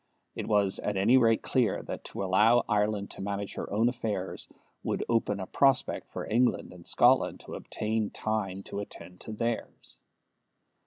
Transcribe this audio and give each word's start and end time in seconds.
It 0.33 0.47
was, 0.47 0.79
at 0.79 0.97
any 0.97 1.15
rate, 1.17 1.43
clear 1.43 1.83
that 1.83 2.03
to 2.05 2.23
allow 2.23 2.65
Ireland 2.67 3.11
to 3.11 3.21
manage 3.21 3.53
her 3.53 3.71
own 3.71 3.87
affairs 3.87 4.47
would 4.81 5.03
open 5.07 5.39
a 5.39 5.45
prospect 5.45 6.09
for 6.11 6.25
England 6.27 6.73
and 6.73 6.87
Scotland 6.87 7.41
to 7.41 7.53
obtain 7.53 8.09
time 8.09 8.63
to 8.63 8.79
attend 8.79 9.21
to 9.21 9.31
theirs. 9.31 9.97